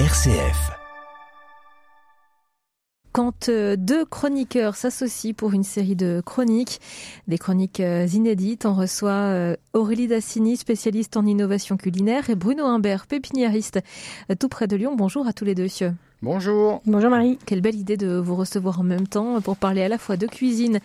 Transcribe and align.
RCF. 0.00 0.72
Quand 3.12 3.48
euh, 3.48 3.76
deux 3.76 4.04
chroniqueurs 4.04 4.74
s'associent 4.74 5.34
pour 5.34 5.52
une 5.52 5.62
série 5.62 5.94
de 5.94 6.20
chroniques, 6.26 6.80
des 7.28 7.38
chroniques 7.38 7.78
euh, 7.78 8.04
inédites, 8.12 8.66
on 8.66 8.74
reçoit 8.74 9.12
euh, 9.12 9.54
Aurélie 9.72 10.08
Dassini, 10.08 10.56
spécialiste 10.56 11.16
en 11.16 11.24
innovation 11.24 11.76
culinaire, 11.76 12.28
et 12.28 12.34
Bruno 12.34 12.64
Humbert, 12.66 13.06
pépiniériste, 13.06 13.78
tout 14.40 14.48
près 14.48 14.66
de 14.66 14.74
Lyon. 14.74 14.96
Bonjour 14.96 15.28
à 15.28 15.32
tous 15.32 15.44
les 15.44 15.54
deux. 15.54 15.68
Bonjour. 16.22 16.82
Bonjour 16.86 17.10
Marie. 17.10 17.38
Quelle 17.46 17.60
belle 17.60 17.76
idée 17.76 17.96
de 17.96 18.16
vous 18.16 18.34
recevoir 18.34 18.80
en 18.80 18.84
même 18.84 19.06
temps 19.06 19.40
pour 19.42 19.56
parler 19.56 19.82
à 19.82 19.88
la 19.88 19.98
fois 19.98 20.16
de 20.16 20.26
cuisine 20.26 20.80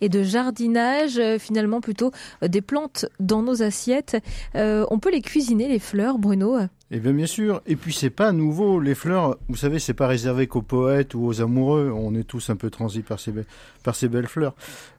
et 0.00 0.08
de 0.08 0.24
jardinage, 0.24 1.20
finalement 1.38 1.80
plutôt 1.80 2.10
des 2.42 2.60
plantes 2.60 3.06
dans 3.20 3.42
nos 3.42 3.62
assiettes. 3.62 4.16
on 4.54 4.98
peut 4.98 5.12
les 5.12 5.22
cuisiner, 5.22 5.68
les 5.68 5.78
fleurs, 5.78 6.18
Bruno? 6.18 6.58
Eh 6.90 7.00
bien, 7.00 7.12
bien 7.12 7.26
sûr. 7.26 7.60
Et 7.66 7.76
puis, 7.76 7.92
c'est 7.92 8.10
pas 8.10 8.32
nouveau. 8.32 8.80
Les 8.80 8.94
fleurs, 8.94 9.36
vous 9.48 9.56
savez, 9.56 9.78
c'est 9.78 9.94
pas 9.94 10.06
réservé 10.06 10.46
qu'aux 10.46 10.62
poètes 10.62 11.14
ou 11.14 11.26
aux 11.26 11.42
amoureux. 11.42 11.92
On 11.94 12.14
est 12.14 12.24
tous 12.24 12.48
un 12.48 12.56
peu 12.56 12.70
transis 12.70 13.02
par 13.02 13.20
ces, 13.20 14.08
belles 14.08 14.26
fleurs. 14.26 14.54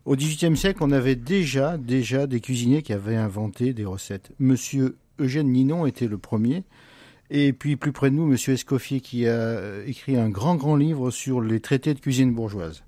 Au 0.05 0.15
XVIIIe 0.15 0.55
siècle, 0.55 0.79
on 0.81 0.91
avait 0.91 1.15
déjà, 1.15 1.77
déjà 1.77 2.27
des 2.27 2.41
cuisiniers 2.41 2.83
qui 2.83 2.93
avaient 2.93 3.15
inventé 3.15 3.73
des 3.73 3.85
recettes. 3.85 4.31
Monsieur 4.39 4.97
Eugène 5.19 5.47
Ninon 5.47 5.87
était 5.87 6.07
le 6.07 6.19
premier. 6.19 6.63
Et 7.31 7.53
puis, 7.53 7.75
plus 7.75 7.91
près 7.91 8.11
de 8.11 8.15
nous, 8.15 8.27
Monsieur 8.27 8.53
Escoffier 8.53 9.01
qui 9.01 9.27
a 9.27 9.83
écrit 9.87 10.15
un 10.15 10.29
grand, 10.29 10.55
grand 10.55 10.75
livre 10.75 11.09
sur 11.09 11.41
les 11.41 11.59
traités 11.59 11.95
de 11.95 11.99
cuisine 11.99 12.33
bourgeoise. 12.33 12.83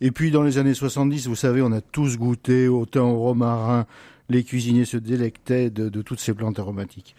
Et 0.00 0.10
puis, 0.10 0.32
dans 0.32 0.42
les 0.42 0.58
années 0.58 0.74
70, 0.74 1.28
vous 1.28 1.36
savez, 1.36 1.62
on 1.62 1.70
a 1.70 1.80
tous 1.80 2.18
goûté 2.18 2.66
autant 2.66 3.12
au 3.12 3.18
romarin. 3.20 3.86
Les 4.28 4.42
cuisiniers 4.42 4.84
se 4.84 4.96
délectaient 4.96 5.70
de 5.70 6.02
toutes 6.02 6.18
ces 6.18 6.34
plantes 6.34 6.58
aromatiques. 6.58 7.14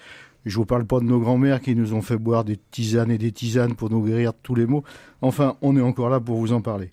Je 0.48 0.56
vous 0.56 0.66
parle 0.66 0.86
pas 0.86 1.00
de 1.00 1.06
nos 1.06 1.20
grands-mères 1.20 1.62
qui 1.62 1.76
nous 1.76 1.94
ont 1.94 2.02
fait 2.02 2.18
boire 2.18 2.44
des 2.44 2.58
tisanes 2.72 3.12
et 3.12 3.18
des 3.18 3.32
tisanes 3.32 3.76
pour 3.76 3.90
nous 3.90 4.02
guérir 4.04 4.32
de 4.32 4.38
tous 4.42 4.56
les 4.56 4.66
maux. 4.66 4.84
Enfin, 5.22 5.58
on 5.62 5.76
est 5.76 5.82
encore 5.82 6.10
là 6.10 6.20
pour 6.20 6.38
vous 6.38 6.54
en 6.54 6.62
parler. 6.62 6.92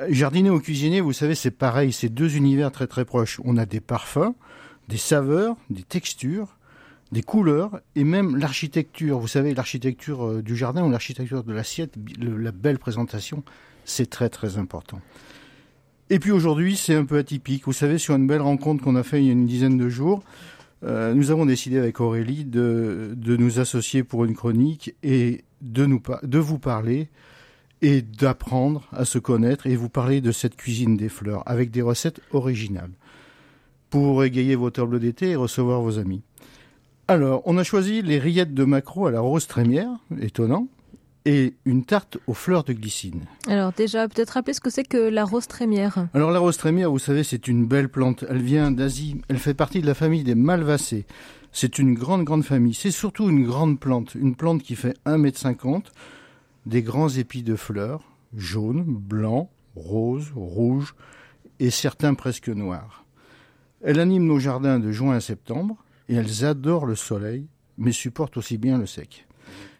Euh, 0.00 0.06
jardiner 0.10 0.50
ou 0.50 0.58
cuisiner, 0.58 1.00
vous 1.00 1.12
savez, 1.12 1.34
c'est 1.34 1.50
pareil, 1.50 1.92
c'est 1.92 2.08
deux 2.08 2.36
univers 2.36 2.72
très 2.72 2.86
très 2.86 3.04
proches. 3.04 3.40
On 3.44 3.56
a 3.56 3.66
des 3.66 3.80
parfums, 3.80 4.34
des 4.88 4.96
saveurs, 4.96 5.56
des 5.68 5.82
textures, 5.82 6.56
des 7.12 7.22
couleurs 7.22 7.80
et 7.94 8.04
même 8.04 8.36
l'architecture. 8.36 9.18
Vous 9.18 9.28
savez, 9.28 9.54
l'architecture 9.54 10.24
euh, 10.24 10.42
du 10.42 10.56
jardin 10.56 10.82
ou 10.84 10.90
l'architecture 10.90 11.44
de 11.44 11.52
l'assiette, 11.52 11.94
la 12.18 12.52
belle 12.52 12.78
présentation, 12.78 13.42
c'est 13.84 14.08
très 14.08 14.30
très 14.30 14.56
important. 14.56 15.00
Et 16.08 16.18
puis 16.18 16.30
aujourd'hui, 16.30 16.76
c'est 16.76 16.94
un 16.94 17.04
peu 17.04 17.18
atypique. 17.18 17.64
Vous 17.66 17.72
savez, 17.72 17.98
sur 17.98 18.14
une 18.14 18.26
belle 18.26 18.40
rencontre 18.42 18.82
qu'on 18.82 18.96
a 18.96 19.02
fait 19.02 19.20
il 19.20 19.26
y 19.26 19.28
a 19.28 19.32
une 19.32 19.46
dizaine 19.46 19.78
de 19.78 19.88
jours, 19.88 20.22
euh, 20.84 21.14
nous 21.14 21.30
avons 21.30 21.46
décidé 21.46 21.78
avec 21.78 22.00
Aurélie 22.00 22.44
de, 22.44 23.12
de, 23.16 23.36
nous 23.36 23.60
associer 23.60 24.02
pour 24.02 24.24
une 24.24 24.34
chronique 24.34 24.94
et 25.02 25.44
de, 25.60 25.86
nous, 25.86 26.02
de 26.22 26.38
vous 26.38 26.58
parler 26.58 27.08
et 27.82 28.02
d'apprendre 28.02 28.88
à 28.92 29.04
se 29.04 29.18
connaître 29.18 29.66
et 29.66 29.76
vous 29.76 29.88
parler 29.88 30.20
de 30.20 30.32
cette 30.32 30.56
cuisine 30.56 30.96
des 30.96 31.08
fleurs 31.08 31.42
avec 31.46 31.70
des 31.70 31.82
recettes 31.82 32.20
originales 32.32 32.90
pour 33.90 34.24
égayer 34.24 34.54
vos 34.54 34.70
tables 34.70 34.98
d'été 34.98 35.30
et 35.30 35.36
recevoir 35.36 35.82
vos 35.82 35.98
amis. 35.98 36.22
Alors, 37.08 37.42
on 37.44 37.58
a 37.58 37.64
choisi 37.64 38.00
les 38.00 38.18
rillettes 38.18 38.54
de 38.54 38.64
maquereau 38.64 39.06
à 39.06 39.10
la 39.10 39.20
rose 39.20 39.46
trémière, 39.46 39.90
étonnant, 40.20 40.68
et 41.24 41.54
une 41.64 41.84
tarte 41.84 42.18
aux 42.26 42.34
fleurs 42.34 42.64
de 42.64 42.72
glycine. 42.72 43.22
Alors 43.46 43.72
déjà, 43.72 44.08
peut-être 44.08 44.30
rappeler 44.30 44.54
ce 44.54 44.60
que 44.60 44.70
c'est 44.70 44.84
que 44.84 44.96
la 44.96 45.24
rose 45.24 45.46
trémière. 45.46 46.08
Alors 46.14 46.30
la 46.30 46.38
rose 46.38 46.56
trémière, 46.56 46.90
vous 46.90 46.98
savez, 46.98 47.22
c'est 47.22 47.48
une 47.48 47.66
belle 47.66 47.88
plante. 47.88 48.24
Elle 48.28 48.42
vient 48.42 48.70
d'Asie. 48.70 49.20
Elle 49.28 49.38
fait 49.38 49.54
partie 49.54 49.80
de 49.80 49.86
la 49.86 49.94
famille 49.94 50.24
des 50.24 50.34
malvacées. 50.34 51.06
C'est 51.52 51.78
une 51.78 51.94
grande, 51.94 52.24
grande 52.24 52.44
famille. 52.44 52.74
C'est 52.74 52.90
surtout 52.90 53.28
une 53.28 53.44
grande 53.44 53.78
plante. 53.78 54.14
Une 54.14 54.34
plante 54.34 54.62
qui 54.62 54.74
fait 54.74 54.96
1,50 55.06 55.74
m, 55.74 55.82
des 56.66 56.82
grands 56.82 57.10
épis 57.10 57.42
de 57.42 57.56
fleurs, 57.56 58.02
jaunes, 58.36 58.84
blancs, 58.84 59.48
roses, 59.76 60.32
rouges, 60.34 60.94
et 61.60 61.70
certains 61.70 62.14
presque 62.14 62.48
noirs. 62.48 63.04
Elle 63.82 64.00
anime 64.00 64.26
nos 64.26 64.38
jardins 64.38 64.78
de 64.78 64.90
juin 64.92 65.14
à 65.14 65.20
septembre, 65.20 65.76
et 66.08 66.14
elles 66.14 66.44
adorent 66.44 66.86
le 66.86 66.94
soleil, 66.94 67.46
mais 67.78 67.92
supportent 67.92 68.36
aussi 68.36 68.58
bien 68.58 68.78
le 68.78 68.86
sec. 68.86 69.26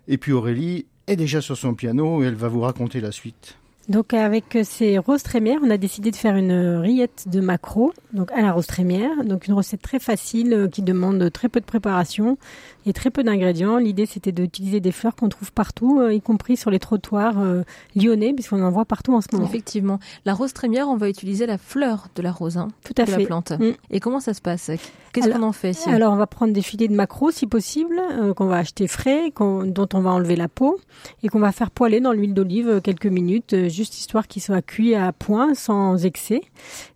Et 0.09 0.19
puis 0.19 0.33
Aurélie, 0.33 0.87
est 1.07 1.17
déjà 1.17 1.41
sur 1.41 1.57
son 1.57 1.75
piano 1.75 2.23
et 2.23 2.27
elle 2.27 2.35
va 2.35 2.49
vous 2.49 2.61
raconter 2.61 3.01
la 3.01 3.13
suite. 3.13 3.57
Donc 3.89 4.15
avec 4.15 4.59
ces 4.65 4.99
roses 4.99 5.23
trémières, 5.23 5.59
on 5.63 5.71
a 5.71 5.77
décidé 5.77 6.11
de 6.11 6.17
faire 6.17 6.37
une 6.37 6.77
rillette 6.77 7.25
de 7.27 7.41
maquereau, 7.41 7.93
donc 8.13 8.31
à 8.33 8.41
la 8.41 8.53
rose 8.53 8.67
trémière, 8.67 9.25
donc 9.25 9.49
une 9.49 9.55
recette 9.55 9.83
très 9.83 9.99
facile 9.99 10.53
euh, 10.53 10.69
qui 10.69 10.83
demande 10.83 11.31
très 11.33 11.49
peu 11.49 11.59
de 11.59 11.65
préparation 11.65 12.39
et 12.87 12.93
très 12.93 13.11
peu 13.11 13.25
d'ingrédients. 13.25 13.79
L'idée 13.79 14.07
c'était 14.07 14.31
d'utiliser 14.31 14.81
des 14.81 14.93
fleurs 14.93 15.17
qu'on 15.17 15.29
trouve 15.29 15.53
partout, 15.53 16.01
euh, 16.01 16.13
y 16.13 16.21
compris 16.21 16.57
sur 16.57 16.71
les 16.71 16.79
trottoirs 16.79 17.41
euh, 17.41 17.63
lyonnais, 17.97 18.33
puisqu'on 18.33 18.63
en 18.63 18.71
voit 18.71 18.85
partout 18.85 19.15
en 19.15 19.21
ce 19.21 19.29
moment. 19.33 19.47
Effectivement, 19.47 19.99
la 20.25 20.35
rose 20.35 20.53
trémière, 20.53 20.89
on 20.89 20.97
va 20.97 21.09
utiliser 21.09 21.47
la 21.47 21.59
fleur 21.59 22.07
de 22.15 22.23
la 22.23 22.31
rose, 22.31 22.59
hein, 22.59 22.69
tout 22.85 22.95
à 22.99 23.05
de 23.05 23.11
fait. 23.11 23.19
la 23.19 23.27
plante. 23.27 23.53
Mm. 23.53 23.73
Et 23.91 24.01
comment 24.01 24.21
ça 24.21 24.33
se 24.33 24.41
passe 24.41 24.71
Qu'est-ce 25.13 25.29
qu'on 25.29 25.43
en 25.43 25.53
fait 25.53 25.77
Alors 25.89 26.13
on 26.13 26.17
va 26.17 26.27
prendre 26.27 26.53
des 26.53 26.63
filets 26.63 26.89
de 26.89 26.95
maquereau 26.95 27.31
si 27.31 27.47
possible, 27.47 28.01
qu'on 28.35 28.47
va 28.47 28.57
acheter 28.59 28.87
frais, 28.87 29.33
dont 29.39 29.89
on 29.93 30.01
va 30.01 30.11
enlever 30.11 30.37
la 30.37 30.49
peau 30.49 30.79
et 31.23 31.29
qu'on 31.29 31.41
va 31.41 31.53
faire 31.53 31.71
poêler 31.71 32.01
dans 32.01 32.13
l'huile 32.13 32.33
d'olive 32.33 32.81
quelques 32.83 33.07
minutes 33.07 33.55
juste 33.83 33.99
histoire 33.99 34.29
qu'il 34.29 34.41
soit 34.41 34.63
cuit 34.63 34.95
à 34.95 35.11
point 35.11 35.55
sans 35.55 36.05
excès. 36.05 36.43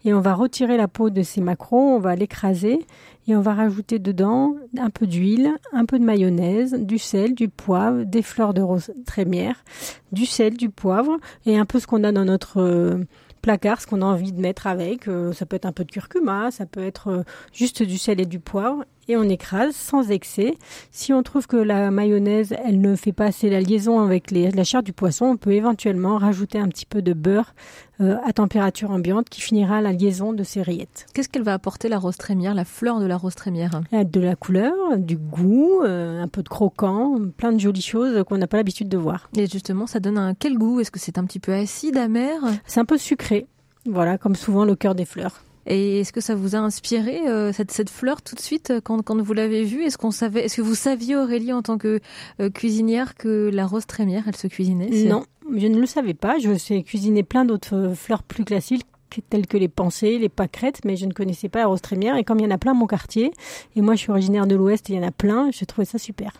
Et 0.05 0.15
on 0.15 0.21
va 0.21 0.35
retirer 0.35 0.77
la 0.77 0.87
peau 0.87 1.11
de 1.11 1.23
ces 1.23 1.41
maquereaux, 1.41 1.97
on 1.97 1.99
va 1.99 2.15
l'écraser 2.15 2.79
et 3.27 3.35
on 3.35 3.41
va 3.41 3.55
rajouter 3.55 3.99
dedans 3.99 4.55
un 4.79 4.91
peu 4.91 5.09
d'huile, 5.09 5.51
un 5.73 5.85
peu 5.85 5.99
de 5.99 6.05
mayonnaise, 6.05 6.75
du 6.75 6.99
sel, 6.99 7.35
du 7.35 7.49
poivre, 7.49 8.05
des 8.05 8.23
fleurs 8.23 8.55
de 8.55 8.63
rose 8.63 8.93
trémière, 9.05 9.65
du 10.13 10.27
sel, 10.27 10.57
du 10.57 10.71
poivre 10.71 11.17
et 11.45 11.59
un 11.59 11.65
peu 11.65 11.81
ce 11.81 11.89
qu'on 11.89 12.05
a 12.05 12.13
dans 12.13 12.25
notre 12.25 12.61
euh, 12.61 12.99
placard, 13.43 13.81
ce 13.81 13.89
qu'on 13.89 14.01
a 14.01 14.05
envie 14.05 14.31
de 14.31 14.41
mettre 14.41 14.69
avec. 14.69 15.09
Euh, 15.09 15.33
ça 15.33 15.45
peut 15.45 15.57
être 15.57 15.67
un 15.67 15.73
peu 15.73 15.85
de 15.85 15.91
curcuma, 15.91 16.53
ça 16.53 16.67
peut 16.67 16.85
être 16.85 17.09
euh, 17.09 17.23
juste 17.53 17.83
du 17.83 17.99
sel 17.99 18.21
et 18.21 18.27
du 18.27 18.39
poivre 18.39 18.85
et 19.09 19.17
on 19.17 19.22
écrase 19.25 19.75
sans 19.75 20.11
excès. 20.11 20.56
Si 20.91 21.12
on 21.12 21.22
trouve 21.22 21.47
que 21.47 21.56
la 21.56 21.91
mayonnaise, 21.91 22.55
elle 22.65 22.81
ne 22.81 22.97
fait 22.97 23.12
pas 23.12 23.27
assez 23.27 23.50
la 23.50 23.61
liaison 23.61 24.00
avec 24.00 24.31
la 24.31 24.65
chair 24.65 24.83
du 24.83 24.93
poisson, 24.93 25.27
on 25.27 25.37
peut 25.37 25.53
éventuellement 25.53 26.19
rajouter 26.19 26.59
un 26.59 26.69
petit 26.69 26.87
peu 26.87 27.03
de 27.03 27.12
beurre 27.12 27.55
euh, 28.00 28.16
à 28.25 28.33
température 28.33 28.91
ambiante 28.91 29.28
qui 29.28 29.41
finira 29.41 29.81
la 29.81 29.93
liaison 29.93 30.33
de 30.33 30.43
ces 30.43 30.62
rillettes. 30.62 31.06
Qu'est-ce 31.15 31.28
qu'elle 31.28 31.43
va 31.43 31.55
apporter 31.55 31.89
la 31.89 31.99
rose 31.99 32.16
trémière, 32.16 32.55
la 32.55 32.65
fleur 32.65 33.00
de 33.00 33.06
la 33.06 33.16
rose 33.16 33.34
trémière? 33.34 33.81
De 33.93 34.21
la 34.21 34.37
couleur, 34.37 34.75
du 34.99 35.16
goût, 35.16 35.81
euh, 35.84 36.22
un 36.22 36.28
peu 36.28 36.43
de 36.43 36.49
croquant, 36.49 37.19
plein 37.37 37.53
de 37.53 37.61
jolies 37.61 37.83
choses 37.83 38.25
qu'on 38.25 38.39
n'a 38.39 38.47
pas 38.47 38.59
l'habitude 38.59 38.89
de 38.89 38.99
voir. 38.99 39.31
Et 39.37 39.47
justement, 39.47 39.87
ça 39.87 40.00
donne 40.00 40.19
un 40.19 40.34
quel 40.34 40.59
goût? 40.59 40.81
Est-ce 40.81 40.91
que 40.91 40.99
c'est 40.99 41.19
un 41.19 41.25
petit 41.25 41.41
peu 41.41 41.53
acide, 41.53 41.97
amer? 41.97 42.39
C'est 42.66 42.81
un 42.81 42.84
peu 42.84 42.99
sucré. 42.99 43.47
Voilà, 43.87 44.19
comme 44.19 44.34
souvent 44.34 44.65
le 44.65 44.75
cœur 44.75 44.95
des 44.95 45.05
fleurs. 45.05 45.43
Et 45.66 46.00
est-ce 46.00 46.12
que 46.12 46.21
ça 46.21 46.34
vous 46.34 46.54
a 46.54 46.59
inspiré 46.59 47.28
euh, 47.28 47.53
cette, 47.53 47.72
cette 47.72 47.91
fleur 47.91 48.22
tout 48.22 48.37
de 48.37 48.41
suite 48.41 48.71
euh, 48.71 48.81
quand, 48.82 49.03
quand 49.03 49.21
vous 49.21 49.32
l'avez 49.32 49.65
vue? 49.65 49.82
Est-ce 49.82 49.99
qu'on 49.99 50.12
savait, 50.12 50.44
est-ce 50.44 50.56
que 50.56 50.62
vous 50.62 50.77
saviez 50.77 51.16
Aurélie 51.16 51.53
en 51.53 51.62
tant 51.62 51.77
que 51.77 52.00
euh, 52.41 52.50
cuisinière 52.50 53.16
que 53.16 53.50
la 53.53 53.66
rose 53.66 53.87
trémière, 53.87 54.25
elle 54.28 54.37
se 54.37 54.47
cuisinait? 54.47 55.04
Non, 55.04 55.25
je 55.56 55.66
ne 55.66 55.78
le 55.78 55.87
savais 55.87 56.15
pas. 56.15 56.38
Je 56.38 56.56
sais 56.56 56.82
cuisiner 56.82 57.25
plein 57.25 57.44
d'autres 57.44 57.93
fleurs 57.97 58.22
plus 58.22 58.44
classiques 58.44 58.87
telles 59.31 59.47
que 59.47 59.56
les 59.56 59.69
pensées, 59.69 60.19
les 60.19 60.28
pâquerettes, 60.28 60.81
mais 60.84 60.97
je 60.97 61.06
ne 61.06 61.12
connaissais 61.12 61.49
pas 61.49 61.60
la 61.60 61.66
rose 61.66 61.81
trémière. 61.81 62.16
Et 62.16 62.25
comme 62.25 62.38
il 62.38 62.44
y 62.44 62.47
en 62.47 62.50
a 62.50 62.59
plein 62.59 62.72
dans 62.72 62.78
mon 62.78 62.87
quartier, 62.87 63.33
et 63.75 63.81
moi 63.81 63.94
je 63.94 64.00
suis 64.00 64.10
originaire 64.10 64.47
de 64.47 64.54
l'Ouest 64.56 64.88
il 64.88 64.97
y 64.97 64.98
en 64.98 65.06
a 65.06 65.12
plein, 65.12 65.50
je 65.53 65.65
trouvais 65.65 65.84
ça 65.84 65.98
super. 65.98 66.33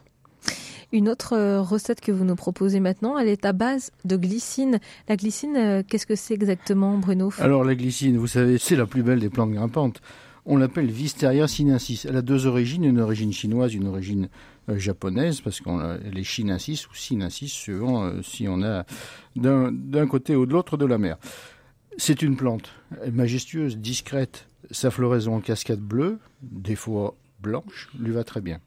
Une 0.93 1.09
autre 1.09 1.35
euh, 1.35 1.61
recette 1.61 2.01
que 2.01 2.13
vous 2.13 2.25
nous 2.25 2.37
proposez 2.37 2.79
maintenant, 2.79 3.19
elle 3.19 3.29
est 3.29 3.45
à 3.45 3.53
base 3.53 3.91
de 4.05 4.17
glycine. 4.17 4.79
La 5.09 5.17
glycine, 5.17 5.57
euh, 5.57 5.83
qu'est-ce 5.87 6.07
que 6.07 6.15
c'est 6.15 6.35
exactement, 6.35 6.97
Bruno? 6.97 7.33
Alors 7.39 7.65
la 7.65 7.75
glycine, 7.75 8.17
vous 8.17 8.29
savez, 8.29 8.57
c'est 8.59 8.77
la 8.77 8.87
plus 8.87 9.03
belle 9.03 9.19
des 9.19 9.29
plantes 9.29 9.51
grimpantes. 9.51 10.01
On 10.45 10.57
l'appelle 10.57 10.87
Wisteria 10.87 11.49
sinensis. 11.49 12.05
Elle 12.05 12.17
a 12.17 12.23
deux 12.23 12.47
origines, 12.47 12.85
une 12.85 13.01
origine 13.01 13.33
chinoise, 13.33 13.75
une 13.75 13.89
origine 13.89 14.29
euh, 14.69 14.79
japonaise, 14.79 15.41
parce 15.41 15.61
qu'elle 15.61 16.17
est 16.17 16.23
chinensis 16.23 16.89
ou 16.89 16.95
sinensis, 16.95 17.53
suivant 17.53 18.23
si 18.23 18.47
on 18.49 18.63
a 18.63 18.85
d'un 19.35 20.07
côté 20.07 20.37
ou 20.37 20.47
de 20.47 20.53
l'autre 20.53 20.77
de 20.77 20.87
la 20.87 20.99
mer. 20.99 21.19
C'est 21.99 22.23
une 22.23 22.37
plante 22.37 22.71
majestueuse, 23.11 23.79
discrète. 23.79 24.49
Sa 24.71 24.91
floraison 24.91 25.37
en 25.37 25.41
cascade 25.41 25.81
bleue, 25.81 26.19
des 26.43 26.77
fois 26.77 27.17
blanche, 27.41 27.89
lui 27.99 28.13
va 28.13 28.23
très 28.23 28.41
bien. 28.41 28.61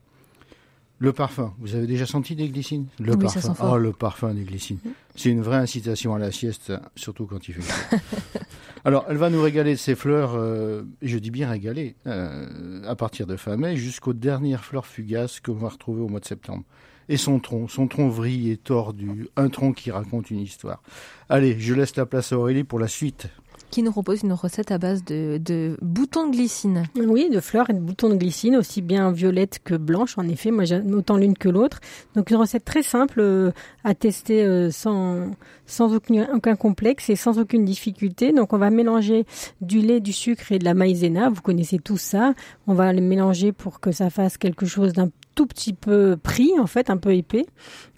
Le 1.01 1.13
parfum, 1.13 1.54
vous 1.60 1.75
avez 1.75 1.88
déjà 1.88 2.06
senti 2.06 2.36
des 2.36 2.50
glycines? 2.50 2.88
Le 3.00 3.16
parfum. 3.16 3.56
oh, 3.63 3.78
le 3.78 3.94
parfum 3.94 4.34
des 4.34 4.44
glycines. 4.44 4.80
C'est 5.16 5.30
une 5.30 5.42
vraie 5.42 5.57
incitation 5.57 6.13
à 6.13 6.19
la 6.19 6.30
sieste, 6.30 6.74
surtout 6.98 7.25
quand 7.25 7.48
il 7.48 7.54
fait 7.54 7.62
chaud. 7.62 7.98
Alors, 8.86 9.06
elle 9.07 9.16
va 9.16 9.30
nous 9.30 9.42
régaler 9.42 9.72
de 9.72 9.80
ses 9.80 9.96
fleurs, 9.96 10.34
euh, 10.36 10.84
je 11.01 11.18
dis 11.18 11.31
bien 11.31 11.50
régaler, 11.50 11.96
euh, 12.06 12.84
à 12.86 12.96
partir 12.96 13.28
de 13.28 13.38
fin 13.38 13.56
mai 13.56 13.78
jusqu'aux 13.78 14.13
dernières 14.13 14.66
fleurs 14.66 14.86
fugaces 14.86 15.40
qu'on 15.40 15.54
va 15.54 15.69
retrouver 15.69 16.01
au 16.01 16.10
mois 16.10 16.19
de 16.19 16.25
septembre. 16.25 16.63
Et 17.07 17.16
son 17.16 17.40
tronc, 17.40 17.69
son 17.69 17.88
tronc 17.88 18.10
vrille 18.10 18.51
et 18.51 18.57
tordu, 18.57 19.30
un 19.38 19.48
tronc 19.48 19.74
qui 19.74 19.92
raconte 19.92 20.30
une 20.31 20.40
histoire. 20.40 20.84
Allez, 21.30 21.57
je 21.60 21.74
laisse 21.74 21.96
la 21.96 22.06
place 22.06 22.34
à 22.34 22.38
Aurélie 22.38 22.66
pour 22.66 22.78
la 22.78 22.90
suite. 22.90 23.30
Qui 23.69 23.83
nous 23.83 23.92
propose 23.92 24.24
une 24.24 24.33
recette 24.33 24.71
à 24.71 24.77
base 24.77 25.04
de, 25.04 25.39
de 25.44 25.77
boutons 25.81 26.27
de 26.27 26.31
glycine. 26.31 26.83
Oui, 26.95 27.30
de 27.30 27.39
fleurs 27.39 27.69
et 27.69 27.74
de 27.74 27.80
boutons 27.80 28.10
de 28.10 28.16
glycine, 28.16 28.56
aussi 28.56 28.81
bien 28.81 29.12
violettes 29.12 29.60
que 29.63 29.75
blanches. 29.75 30.18
En 30.18 30.27
effet, 30.27 30.51
moi 30.51 30.66
j'aime 30.66 30.94
autant 30.94 31.18
l'une 31.18 31.38
que 31.38 31.50
l'autre. 31.50 31.80
Donc 32.16 32.30
une 32.30 32.38
recette 32.38 32.66
très 32.66 32.83
simple 32.83 33.19
euh, 33.19 33.51
à 33.83 33.94
tester 33.94 34.44
euh, 34.44 34.71
sans 34.71 35.31
sans 35.66 35.94
aucun, 35.94 36.27
aucun 36.33 36.56
complexe 36.56 37.10
et 37.10 37.16
sans 37.16 37.39
aucune 37.39 37.66
difficulté. 37.66 38.33
Donc 38.33 38.54
on 38.54 38.57
va 38.57 38.69
mélanger 38.69 39.25
du 39.62 39.80
lait, 39.80 40.00
du 40.00 40.13
sucre 40.13 40.51
et 40.51 40.60
de 40.60 40.65
la 40.65 40.74
maïzena. 40.74 41.30
Vous 41.30 41.42
connaissez 41.42 41.80
tout 41.80 41.98
ça. 41.98 42.33
On 42.68 42.74
va 42.74 42.92
les 42.92 43.01
mélanger 43.01 43.51
pour 43.51 43.80
que 43.80 43.92
ça 43.92 44.10
fasse 44.10 44.38
quelque 44.38 44.65
chose 44.65 44.94
d'un 44.94 45.10
tout 45.36 45.45
petit 45.45 45.74
peu 45.74 46.18
pris, 46.22 46.51
en 46.60 46.68
fait, 46.68 46.89
un 46.89 46.98
peu 46.98 47.15
épais. 47.15 47.45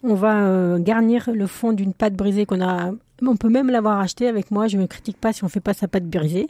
On 0.04 0.14
va 0.14 0.46
euh, 0.46 0.78
garnir 0.78 1.30
le 1.34 1.48
fond 1.48 1.74
d'une 1.74 1.94
pâte 1.94 2.14
brisée 2.14 2.46
qu'on 2.46 2.62
a 2.62 2.92
on 3.30 3.36
peut 3.36 3.50
même 3.50 3.70
l'avoir 3.70 4.00
acheté 4.00 4.28
avec 4.28 4.52
moi. 4.52 4.68
Je 4.68 4.78
ne 4.78 4.86
critique 4.86 5.18
pas 5.18 5.34
si 5.34 5.44
on 5.44 5.50
fait 5.50 5.60
pas 5.60 5.74
sa 5.74 5.88
pâte 5.88 6.06
brisée. 6.06 6.48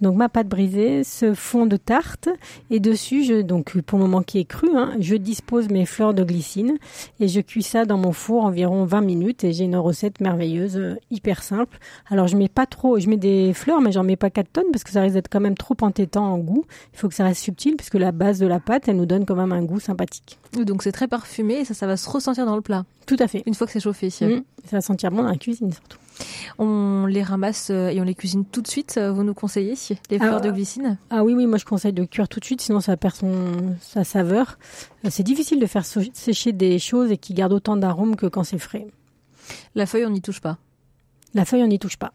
Donc 0.00 0.16
ma 0.16 0.28
pâte 0.28 0.48
brisée, 0.48 1.04
ce 1.04 1.34
fond 1.34 1.66
de 1.66 1.76
tarte 1.76 2.28
et 2.70 2.80
dessus, 2.80 3.24
je, 3.24 3.42
donc 3.42 3.78
pour 3.82 3.98
le 3.98 4.04
moment 4.04 4.22
qui 4.22 4.38
est 4.38 4.44
cru, 4.44 4.68
hein, 4.76 4.92
je 4.98 5.16
dispose 5.16 5.68
mes 5.68 5.86
fleurs 5.86 6.14
de 6.14 6.24
glycine 6.24 6.78
et 7.20 7.28
je 7.28 7.40
cuis 7.40 7.62
ça 7.62 7.84
dans 7.84 7.98
mon 7.98 8.12
four 8.12 8.44
environ 8.44 8.84
20 8.84 9.00
minutes 9.00 9.44
et 9.44 9.52
j'ai 9.52 9.64
une 9.64 9.76
recette 9.76 10.20
merveilleuse, 10.20 10.76
euh, 10.76 10.96
hyper 11.10 11.42
simple. 11.42 11.78
Alors 12.08 12.28
je 12.28 12.36
mets 12.36 12.48
pas 12.48 12.66
trop, 12.66 12.98
je 12.98 13.08
mets 13.08 13.16
des 13.16 13.52
fleurs 13.52 13.80
mais 13.80 13.92
j'en 13.92 14.04
mets 14.04 14.16
pas 14.16 14.30
4 14.30 14.52
tonnes 14.52 14.64
parce 14.72 14.84
que 14.84 14.90
ça 14.90 15.00
risque 15.02 15.14
d'être 15.14 15.28
quand 15.30 15.40
même 15.40 15.56
trop 15.56 15.76
entêtant 15.82 16.24
en 16.24 16.38
goût. 16.38 16.64
Il 16.92 16.98
faut 16.98 17.08
que 17.08 17.14
ça 17.14 17.24
reste 17.24 17.42
subtil 17.42 17.76
puisque 17.76 17.94
la 17.94 18.12
base 18.12 18.38
de 18.38 18.46
la 18.46 18.60
pâte, 18.60 18.88
elle 18.88 18.96
nous 18.96 19.06
donne 19.06 19.26
quand 19.26 19.36
même 19.36 19.52
un 19.52 19.62
goût 19.62 19.80
sympathique. 19.80 20.38
Donc 20.54 20.82
c'est 20.82 20.92
très 20.92 21.08
parfumé 21.08 21.54
et 21.54 21.64
ça, 21.64 21.74
ça 21.74 21.86
va 21.86 21.96
se 21.96 22.08
ressentir 22.08 22.46
dans 22.46 22.56
le 22.56 22.62
plat. 22.62 22.84
Tout 23.06 23.16
à 23.18 23.28
fait. 23.28 23.42
Une 23.46 23.54
fois 23.54 23.66
que 23.66 23.72
c'est 23.72 23.80
chauffé. 23.80 24.04
Mmh. 24.06 24.42
ça 24.64 24.76
va 24.76 24.80
sentir 24.80 25.10
bon 25.10 25.22
dans 25.22 25.30
la 25.30 25.36
cuisine 25.36 25.72
surtout. 25.72 25.98
On 26.58 27.06
les 27.06 27.22
ramasse 27.22 27.70
euh, 27.70 27.88
et 27.88 28.00
on 28.00 28.04
les 28.04 28.14
cuisine 28.14 28.44
tout 28.44 28.62
de 28.62 28.68
suite. 28.68 28.96
Euh, 28.98 29.12
vous 29.12 29.24
nous 29.24 29.34
conseillez 29.34 29.74
les 30.10 30.18
fleurs 30.18 30.40
de 30.40 30.50
glycine 30.50 30.98
Ah 31.10 31.24
oui, 31.24 31.34
oui, 31.34 31.46
moi 31.46 31.58
je 31.58 31.64
conseille 31.64 31.92
de 31.92 32.04
cuire 32.04 32.28
tout 32.28 32.40
de 32.40 32.44
suite, 32.44 32.60
sinon 32.60 32.80
ça 32.80 32.96
perd 32.96 33.14
son, 33.14 33.76
sa 33.80 34.04
saveur. 34.04 34.58
Euh, 35.04 35.08
c'est 35.10 35.22
difficile 35.22 35.60
de 35.60 35.66
faire 35.66 35.84
sécher 35.84 36.52
des 36.52 36.78
choses 36.78 37.10
et 37.10 37.16
qui 37.16 37.34
gardent 37.34 37.54
autant 37.54 37.76
d'arômes 37.76 38.16
que 38.16 38.26
quand 38.26 38.44
c'est 38.44 38.58
frais. 38.58 38.86
La 39.74 39.86
feuille, 39.86 40.06
on 40.06 40.10
n'y 40.10 40.22
touche 40.22 40.40
pas? 40.40 40.58
La 41.34 41.44
feuille, 41.44 41.62
on 41.62 41.68
n'y 41.68 41.78
touche 41.78 41.96
pas. 41.96 42.12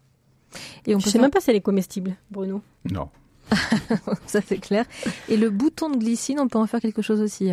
Et 0.86 0.94
on 0.94 0.98
je 0.98 1.06
ne 1.06 1.10
sais 1.10 1.18
même 1.18 1.30
pas 1.30 1.40
si 1.40 1.50
elle 1.50 1.56
est 1.56 1.60
comestible, 1.60 2.16
Bruno. 2.30 2.62
Non. 2.90 3.08
ça 4.26 4.40
c'est 4.46 4.58
clair. 4.58 4.84
Et 5.28 5.36
le 5.36 5.50
bouton 5.50 5.90
de 5.90 5.96
glycine, 5.96 6.40
on 6.40 6.48
peut 6.48 6.58
en 6.58 6.66
faire 6.66 6.80
quelque 6.80 7.02
chose 7.02 7.20
aussi. 7.20 7.50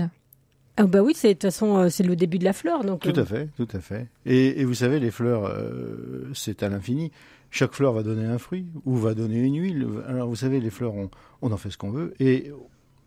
Ah 0.77 0.85
bah 0.85 1.01
oui, 1.01 1.13
c'est 1.15 1.29
de 1.29 1.33
toute 1.33 1.41
façon 1.44 1.77
euh, 1.77 1.89
c'est 1.89 2.03
le 2.03 2.15
début 2.15 2.38
de 2.38 2.44
la 2.44 2.53
fleur 2.53 2.83
donc. 2.83 3.01
Tout 3.01 3.19
à 3.19 3.25
fait, 3.25 3.50
tout 3.57 3.68
à 3.74 3.79
fait. 3.79 4.07
Et, 4.25 4.63
vous 4.63 4.75
savez, 4.75 5.00
les 5.00 5.09
fleurs, 5.09 5.45
euh, 5.45 6.29
c'est 6.33 6.62
à 6.62 6.69
l'infini. 6.69 7.12
Chaque 7.50 7.74
fleur 7.74 7.94
va 7.94 8.03
donner 8.03 8.25
un 8.25 8.38
fruit 8.38 8.68
ou 8.85 8.95
va 8.95 9.15
donner 9.15 9.39
une 9.39 9.59
huile. 9.59 9.88
Alors 10.07 10.27
vous 10.27 10.35
savez, 10.35 10.59
les 10.59 10.69
fleurs, 10.69 10.94
on, 10.94 11.09
on 11.41 11.51
en 11.51 11.57
fait 11.57 11.71
ce 11.71 11.77
qu'on 11.77 11.91
veut 11.91 12.13
et 12.19 12.51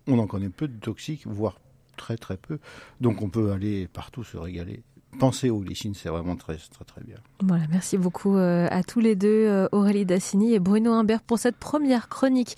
on 0.08 0.18
en 0.18 0.26
connaît 0.26 0.48
peu 0.48 0.66
de 0.66 0.78
toxiques, 0.80 1.26
voire 1.26 1.60
très 1.96 2.16
très 2.16 2.36
peu. 2.36 2.58
Donc 3.00 3.22
on 3.22 3.28
peut 3.28 3.52
aller 3.52 3.86
partout 3.86 4.24
se 4.24 4.36
régaler 4.36 4.82
penser 5.18 5.50
aux 5.50 5.58
glycines, 5.58 5.94
c'est 5.94 6.08
vraiment 6.08 6.36
très, 6.36 6.56
très, 6.56 6.84
très 6.84 7.02
bien. 7.02 7.16
Voilà, 7.42 7.64
merci 7.70 7.98
beaucoup 7.98 8.36
euh, 8.36 8.68
à 8.70 8.82
tous 8.82 9.00
les 9.00 9.16
deux, 9.16 9.28
euh, 9.28 9.68
Aurélie 9.72 10.06
Dassini 10.06 10.54
et 10.54 10.58
Bruno 10.58 10.92
Imbert, 10.92 11.22
pour 11.22 11.38
cette 11.38 11.56
première 11.56 12.08
chronique 12.08 12.56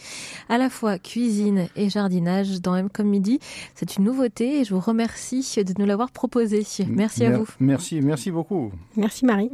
à 0.49 0.59
la 0.59 0.71
fois 0.71 0.99
cuisine 0.99 1.69
et 1.77 1.89
jardinage 1.89 2.61
dans 2.61 2.77
M 2.77 2.89
comme 2.91 3.09
midi. 3.09 3.39
C'est 3.75 3.97
une 3.97 4.05
nouveauté 4.05 4.61
et 4.61 4.65
je 4.65 4.75
vous 4.75 4.81
remercie 4.81 5.43
de 5.57 5.75
nous 5.79 5.87
l'avoir 5.87 6.11
proposé. 6.11 6.67
Merci 6.89 7.25
à 7.25 7.39
vous. 7.39 7.49
Merci, 7.61 8.01
merci 8.01 8.31
beaucoup. 8.31 8.73
Merci 8.97 9.25
Marie. 9.25 9.51